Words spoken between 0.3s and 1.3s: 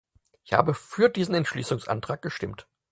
Ich habe für